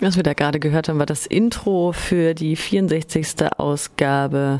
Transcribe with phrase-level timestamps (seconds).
[0.00, 3.50] Was wir da gerade gehört haben, war das Intro für die 64.
[3.56, 4.58] Ausgabe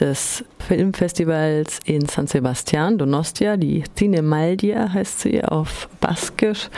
[0.00, 3.58] des Filmfestivals in San Sebastian, Donostia.
[3.58, 6.70] Die Cinemaldia heißt sie auf Baskisch.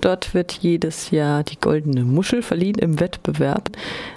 [0.00, 3.70] Dort wird jedes Jahr die Goldene Muschel verliehen im Wettbewerb.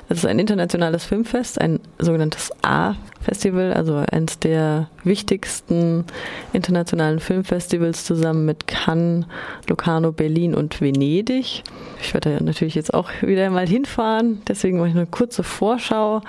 [0.08, 6.06] Es ist ein internationales Filmfest, ein sogenanntes A-Festival, also eines der wichtigsten
[6.54, 9.26] internationalen Filmfestivals zusammen mit Cannes,
[9.68, 11.64] Locarno, Berlin und Venedig.
[12.02, 16.22] Ich werde natürlich jetzt auch wieder mal hinfahren, deswegen mache ich eine kurze Vorschau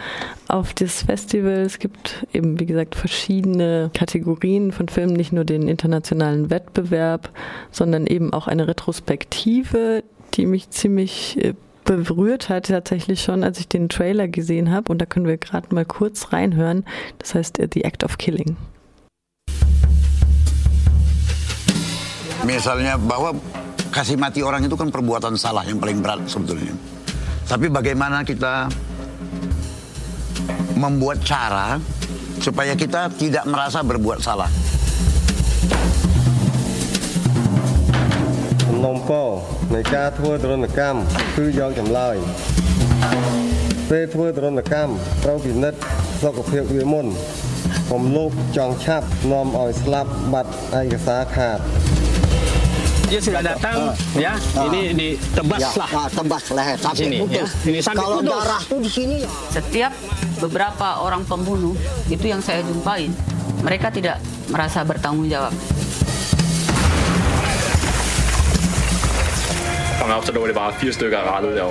[0.48, 1.60] auf das Festival.
[1.60, 7.30] Es gibt eben, wie gesagt, verschiedene Kategorien von Filmen, nicht nur den internationalen Wettbewerb,
[7.70, 13.68] sondern eben auch eine Retrospektive, die mich ziemlich äh, berührt hat tatsächlich schon, als ich
[13.68, 14.92] den Trailer gesehen habe.
[14.92, 16.84] Und da können wir gerade mal kurz reinhören.
[17.18, 18.56] Das heißt äh, The Act of Killing.
[22.44, 23.34] Misalnya bahwa
[23.90, 26.95] kasih mati orang itu kan perbuatan salah yang paling berat sebetulnya.
[27.46, 28.66] Tapi bagaimana kita
[30.76, 31.78] membuat cara
[32.42, 34.50] supaya kita tidak merasa berbuat salah.
[38.76, 39.28] សំណុំពរ
[39.74, 40.98] នៃការធ្វើទរណកម្ម
[41.36, 42.16] គឺយកចម្លើយ
[43.90, 44.92] ពេលធ្វើទរណកម្ម
[45.24, 45.80] ត្រូវពិនិត្យ
[46.22, 47.06] សុខភាពវាមុន
[47.90, 51.58] កុំលោភចង់ឆាប់នាំឲ្យស្លាប់បាត់ឯកសារខាត
[53.06, 54.34] dia sudah datang uh, ya.
[54.58, 55.88] Uh, ini ditebas ya, lah.
[55.94, 56.82] Nah, tebas leher ya.
[56.82, 57.38] sampai sini, putus.
[57.38, 57.46] ya.
[57.70, 58.30] ini sampai kalau putus.
[58.34, 59.30] darah tuh di sini ya.
[59.54, 59.92] setiap
[60.42, 61.74] beberapa orang pembunuh
[62.10, 63.14] itu yang saya jumpain
[63.62, 64.18] mereka tidak
[64.50, 65.54] merasa bertanggung jawab.
[70.06, 71.66] Kamu sudah lå det bare fire stykker rettet.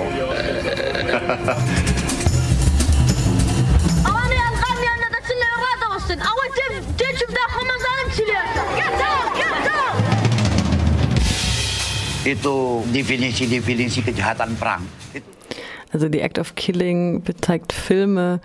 [12.26, 14.82] Itu definisi-definisi kejahatan perang.
[15.92, 18.40] Also The Act of Killing bezeigt Filme,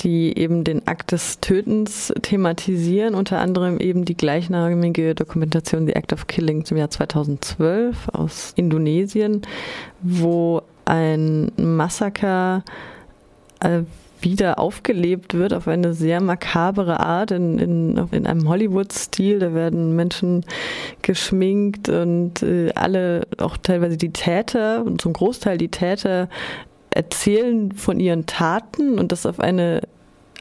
[0.00, 6.12] die eben den Akt des Tötens thematisieren, unter anderem eben die gleichnamige Dokumentation The Act
[6.12, 9.42] of Killing zum Jahr 2012 aus Indonesien,
[10.00, 12.62] wo ein Massaker
[13.58, 13.80] äh,
[14.20, 19.38] wieder aufgelebt wird auf eine sehr makabere Art in, in, in einem Hollywood-Stil.
[19.38, 20.44] Da werden Menschen
[21.02, 26.28] geschminkt und äh, alle, auch teilweise die Täter und zum Großteil die Täter
[26.90, 29.82] erzählen von ihren Taten und das auf eine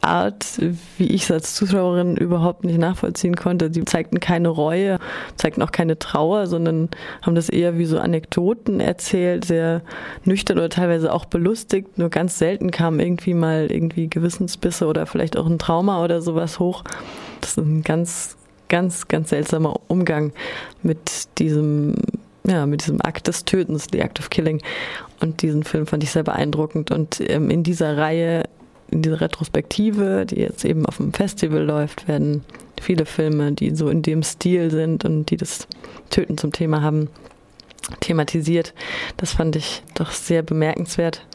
[0.01, 0.59] Art,
[0.97, 3.73] wie ich es als Zuschauerin überhaupt nicht nachvollziehen konnte.
[3.73, 4.99] Sie zeigten keine Reue,
[5.35, 6.89] zeigten auch keine Trauer, sondern
[7.21, 9.81] haben das eher wie so Anekdoten erzählt, sehr
[10.23, 11.97] nüchtern oder teilweise auch belustigt.
[11.97, 16.59] Nur ganz selten kamen irgendwie mal irgendwie Gewissensbisse oder vielleicht auch ein Trauma oder sowas
[16.59, 16.83] hoch.
[17.41, 18.37] Das ist ein ganz,
[18.69, 20.31] ganz, ganz seltsamer Umgang
[20.83, 21.95] mit diesem
[22.47, 24.61] ja, mit diesem Akt des Tötens, The Act of Killing.
[25.19, 26.91] Und diesen Film fand ich sehr beeindruckend.
[26.91, 28.43] Und ähm, in dieser Reihe,
[28.89, 32.43] in dieser Retrospektive, die jetzt eben auf dem Festival läuft, werden
[32.81, 35.67] viele Filme, die so in dem Stil sind und die das
[36.09, 37.09] Töten zum Thema haben,
[37.99, 38.73] thematisiert.
[39.17, 41.25] Das fand ich doch sehr bemerkenswert.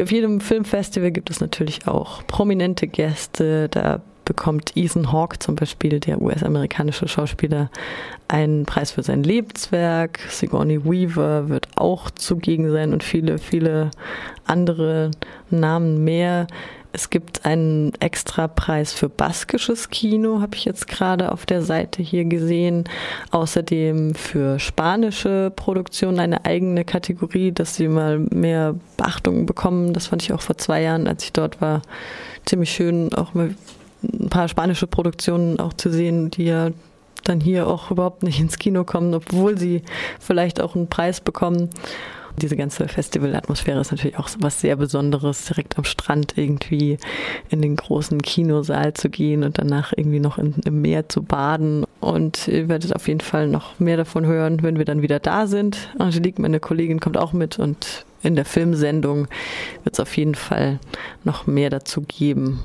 [0.00, 3.68] Auf jedem Filmfestival gibt es natürlich auch prominente Gäste.
[3.68, 7.70] Da bekommt Ethan Hawke zum Beispiel, der US-amerikanische Schauspieler,
[8.28, 10.20] einen Preis für sein Lebenswerk.
[10.28, 13.90] Sigourney Weaver wird auch zugegen sein und viele, viele
[14.44, 15.12] andere
[15.48, 16.46] Namen mehr.
[16.92, 22.24] Es gibt einen Extrapreis für baskisches Kino, habe ich jetzt gerade auf der Seite hier
[22.24, 22.84] gesehen.
[23.30, 29.92] Außerdem für spanische Produktionen eine eigene Kategorie, dass sie mal mehr Beachtung bekommen.
[29.92, 31.82] Das fand ich auch vor zwei Jahren, als ich dort war,
[32.46, 33.54] ziemlich schön, auch mal
[34.02, 36.70] ein paar spanische Produktionen auch zu sehen, die ja
[37.24, 39.82] dann hier auch überhaupt nicht ins Kino kommen, obwohl sie
[40.20, 41.70] vielleicht auch einen Preis bekommen.
[42.38, 46.98] Diese ganze Festivalatmosphäre ist natürlich auch was sehr Besonderes, direkt am Strand irgendwie
[47.48, 51.84] in den großen Kinosaal zu gehen und danach irgendwie noch in, im Meer zu baden.
[52.00, 55.46] Und ihr werdet auf jeden Fall noch mehr davon hören, wenn wir dann wieder da
[55.46, 55.88] sind.
[55.98, 59.28] Angelique, meine Kollegin, kommt auch mit und in der Filmsendung
[59.84, 60.78] wird es auf jeden Fall
[61.24, 62.60] noch mehr dazu geben.